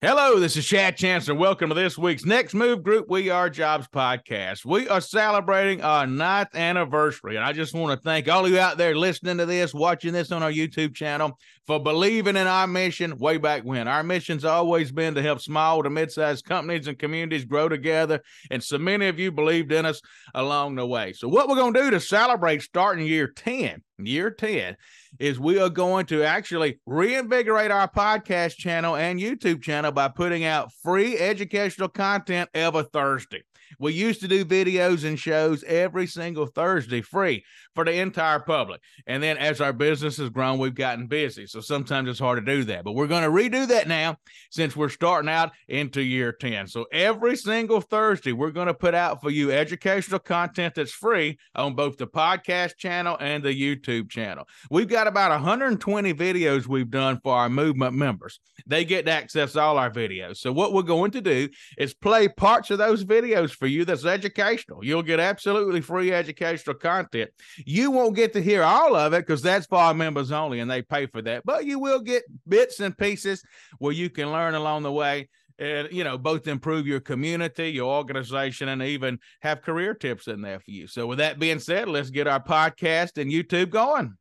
[0.00, 1.34] Hello, this is Chad Chancellor.
[1.34, 4.64] Welcome to this week's Next Move Group We Are Jobs podcast.
[4.64, 8.60] We are celebrating our ninth anniversary, and I just want to thank all of you
[8.60, 11.36] out there listening to this, watching this on our YouTube channel,
[11.66, 13.88] for believing in our mission way back when.
[13.88, 18.62] Our mission's always been to help small to mid-sized companies and communities grow together, and
[18.62, 20.00] so many of you believed in us
[20.32, 21.12] along the way.
[21.12, 24.76] So, what we're going to do to celebrate starting year 10, year 10,
[25.18, 30.44] is we are going to actually reinvigorate our podcast channel and YouTube channel by putting
[30.44, 33.42] out free educational content every Thursday.
[33.78, 38.80] We used to do videos and shows every single Thursday free for the entire public.
[39.06, 41.46] And then as our business has grown, we've gotten busy.
[41.46, 42.84] So sometimes it's hard to do that.
[42.84, 44.16] But we're going to redo that now
[44.50, 46.66] since we're starting out into year 10.
[46.66, 51.38] So every single Thursday, we're going to put out for you educational content that's free
[51.54, 54.46] on both the podcast channel and the YouTube channel.
[54.70, 58.40] We've got about 120 videos we've done for our movement members.
[58.66, 60.38] They get to access all our videos.
[60.38, 64.04] So what we're going to do is play parts of those videos for you that's
[64.04, 64.84] educational.
[64.84, 67.30] You'll get absolutely free educational content.
[67.66, 70.70] You won't get to hear all of it because that's for our members only and
[70.70, 73.42] they pay for that, but you will get bits and pieces
[73.78, 75.28] where you can learn along the way
[75.58, 80.40] and you know both improve your community your organization and even have career tips in
[80.40, 84.14] there for you so with that being said let's get our podcast and youtube going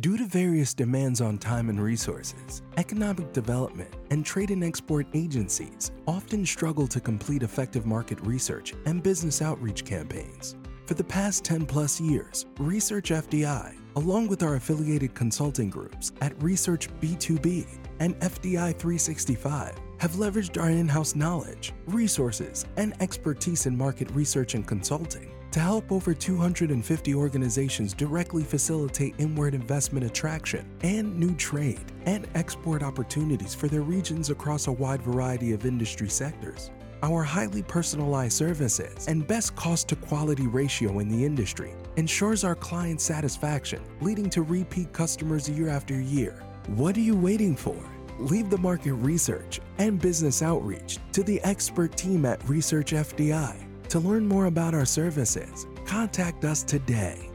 [0.00, 5.90] Due to various demands on time and resources, economic development and trade and export agencies
[6.06, 10.54] often struggle to complete effective market research and business outreach campaigns.
[10.84, 16.40] For the past 10 plus years, Research FDI, along with our affiliated consulting groups at
[16.42, 17.66] Research B2B
[17.98, 24.52] and FDI 365, have leveraged our in house knowledge, resources, and expertise in market research
[24.52, 31.84] and consulting to help over 250 organizations directly facilitate inward investment attraction and new trade
[32.04, 36.70] and export opportunities for their regions across a wide variety of industry sectors.
[37.02, 42.54] Our highly personalized services and best cost to quality ratio in the industry ensures our
[42.54, 46.42] client satisfaction, leading to repeat customers year after year.
[46.68, 47.76] What are you waiting for?
[48.18, 54.00] Leave the market research and business outreach to the expert team at Research FDI to
[54.00, 57.25] learn more about our services, contact us today.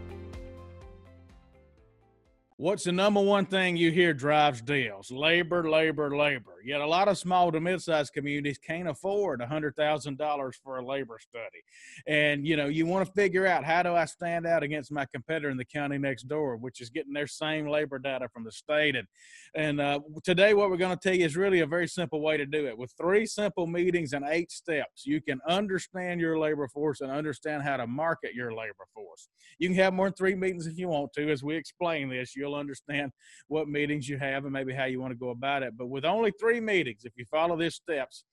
[2.61, 5.09] What's the number one thing you hear drives deals?
[5.09, 6.57] Labor, labor, labor.
[6.63, 11.63] Yet a lot of small to mid-sized communities can't afford $100,000 for a labor study.
[12.05, 15.07] And, you know, you want to figure out how do I stand out against my
[15.07, 18.51] competitor in the county next door, which is getting their same labor data from the
[18.51, 18.95] state.
[18.95, 19.07] And,
[19.55, 22.37] and uh, today what we're going to tell you is really a very simple way
[22.37, 22.77] to do it.
[22.77, 27.63] With three simple meetings and eight steps, you can understand your labor force and understand
[27.63, 29.29] how to market your labor force.
[29.57, 31.31] You can have more than three meetings if you want to.
[31.31, 33.11] As we explain this, you'll understand
[33.47, 35.77] what meetings you have and maybe how you want to go about it.
[35.77, 38.23] But with only three meetings, if you follow these steps,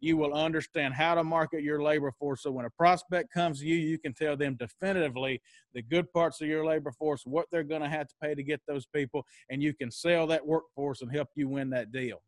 [0.00, 2.42] you will understand how to market your labor force.
[2.42, 5.40] So when a prospect comes to you, you can tell them definitively
[5.74, 8.42] the good parts of your labor force, what they're going to have to pay to
[8.42, 12.22] get those people, and you can sell that workforce and help you win that deal.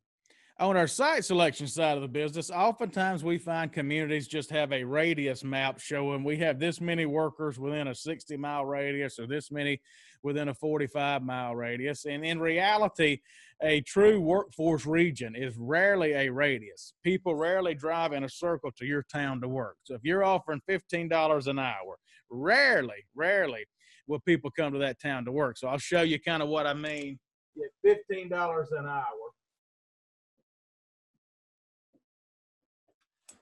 [0.61, 4.85] On our site selection side of the business, oftentimes we find communities just have a
[4.85, 9.51] radius map showing we have this many workers within a 60 mile radius or this
[9.51, 9.81] many
[10.23, 12.05] within a 45 mile radius.
[12.05, 13.21] And in reality,
[13.63, 16.93] a true workforce region is rarely a radius.
[17.03, 19.79] People rarely drive in a circle to your town to work.
[19.85, 21.97] So if you're offering $15 an hour,
[22.31, 23.65] rarely, rarely
[24.07, 25.57] will people come to that town to work.
[25.57, 27.19] So I'll show you kind of what I mean.
[27.57, 29.31] Get $15 an hour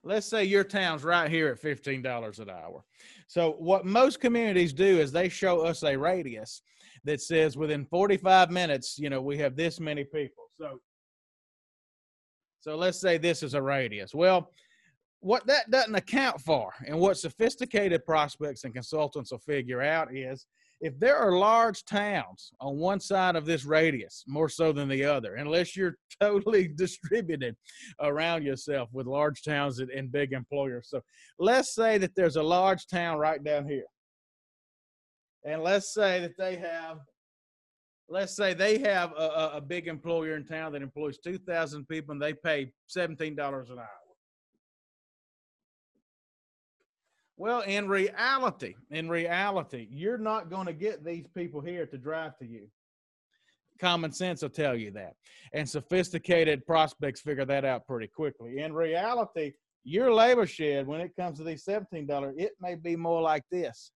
[0.08, 2.82] let's say your town's right here at $15 an hour.
[3.26, 6.62] So what most communities do is they show us a radius
[7.04, 10.44] that says within 45 minutes, you know, we have this many people.
[10.58, 10.80] So
[12.60, 14.14] so let's say this is a radius.
[14.14, 14.50] Well,
[15.20, 20.46] what that doesn't account for and what sophisticated prospects and consultants will figure out is
[20.80, 25.04] if there are large towns on one side of this radius more so than the
[25.04, 27.56] other unless you're totally distributed
[28.00, 30.88] around yourself with large towns and, big employers.
[30.88, 31.00] So
[31.38, 33.84] let's say that there's a large town right down here.
[35.44, 36.98] And let's say that they have
[38.08, 42.22] let's say they have a, a big employer in town that employs 2000 people and
[42.22, 44.07] they pay $17 an hour
[47.38, 52.36] Well, in reality, in reality, you're not going to get these people here to drive
[52.38, 52.66] to you.
[53.78, 55.14] Common sense will tell you that.
[55.52, 58.58] And sophisticated prospects figure that out pretty quickly.
[58.58, 59.52] In reality,
[59.84, 63.92] your labor shed, when it comes to these $17, it may be more like this.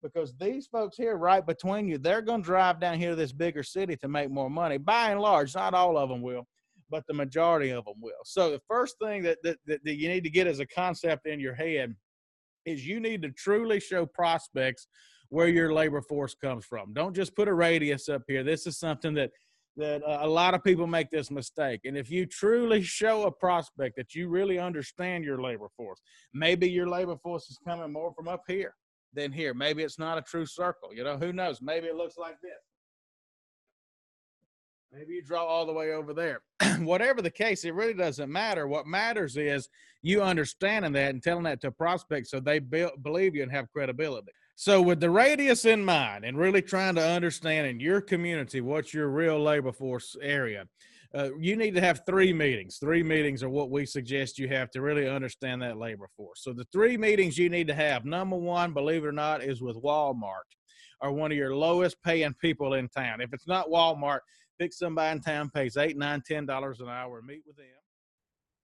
[0.00, 3.32] Because these folks here, right between you, they're going to drive down here to this
[3.32, 4.78] bigger city to make more money.
[4.78, 6.46] By and large, not all of them will
[6.90, 8.12] but the majority of them will.
[8.24, 11.40] So the first thing that, that, that, you need to get as a concept in
[11.40, 11.96] your head
[12.66, 14.86] is you need to truly show prospects
[15.28, 16.92] where your labor force comes from.
[16.92, 18.44] Don't just put a radius up here.
[18.44, 19.30] This is something that
[19.76, 21.80] that uh, a lot of people make this mistake.
[21.84, 26.00] And if you truly show a prospect that you really understand your labor force,
[26.32, 28.74] maybe your labor force is coming more from up here
[29.14, 29.54] than here.
[29.54, 30.94] Maybe it's not a true circle.
[30.94, 31.60] You know, who knows?
[31.60, 32.53] Maybe it looks like this.
[34.96, 36.42] Maybe you draw all the way over there.
[36.78, 38.68] Whatever the case, it really doesn't matter.
[38.68, 39.68] What matters is
[40.02, 43.70] you understanding that and telling that to prospects so they be- believe you and have
[43.72, 44.30] credibility.
[44.54, 48.94] So, with the radius in mind and really trying to understand in your community what's
[48.94, 50.66] your real labor force area,
[51.12, 52.78] uh, you need to have three meetings.
[52.78, 56.44] Three meetings are what we suggest you have to really understand that labor force.
[56.44, 59.60] So, the three meetings you need to have number one, believe it or not, is
[59.60, 60.46] with Walmart
[61.00, 63.20] or one of your lowest paying people in town.
[63.20, 64.20] If it's not Walmart,
[64.64, 67.66] pick somebody in town, pays eight, nine, ten dollars an hour, meet with them.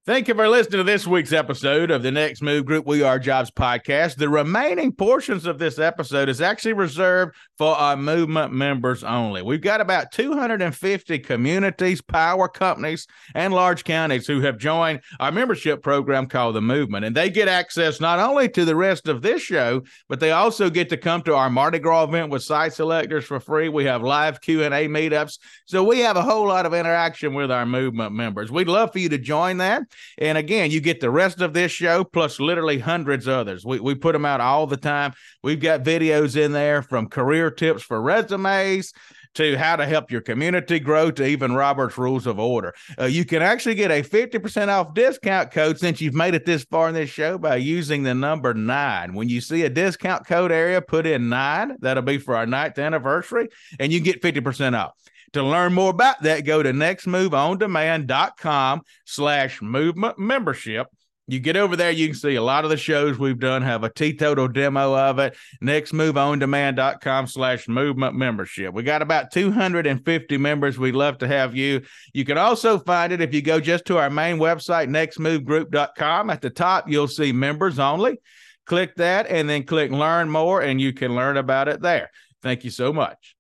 [0.06, 3.18] Thank you for listening to this week's episode of the Next Move Group We Are
[3.18, 4.16] Jobs podcast.
[4.16, 9.42] The remaining portions of this episode is actually reserved for our movement members only.
[9.42, 15.82] We've got about 250 communities, power companies, and large counties who have joined our membership
[15.82, 19.42] program called the Movement, and they get access not only to the rest of this
[19.42, 23.26] show, but they also get to come to our Mardi Gras event with site selectors
[23.26, 23.68] for free.
[23.68, 27.34] We have live Q and A meetups, so we have a whole lot of interaction
[27.34, 28.50] with our movement members.
[28.50, 29.82] We'd love for you to join that.
[30.18, 33.64] And again, you get the rest of this show plus literally hundreds others.
[33.64, 35.12] We, we put them out all the time.
[35.42, 38.92] We've got videos in there from career tips for resumes
[39.34, 42.74] to how to help your community grow to even Robert's Rules of Order.
[42.98, 46.64] Uh, you can actually get a 50% off discount code since you've made it this
[46.64, 49.14] far in this show by using the number nine.
[49.14, 51.76] When you see a discount code area, put in nine.
[51.80, 53.48] That'll be for our ninth anniversary,
[53.78, 54.92] and you get 50% off.
[55.34, 60.88] To learn more about that, go to nextmoveondemand.com slash movement membership.
[61.28, 63.84] You get over there, you can see a lot of the shows we've done have
[63.84, 65.36] a teetotal demo of it.
[65.62, 68.74] Nextmoveondemand.com slash movement membership.
[68.74, 70.76] We got about 250 members.
[70.76, 71.82] We'd love to have you.
[72.12, 76.30] You can also find it if you go just to our main website, nextmovegroup.com.
[76.30, 78.18] At the top, you'll see members only.
[78.66, 82.10] Click that and then click learn more, and you can learn about it there.
[82.42, 83.36] Thank you so much.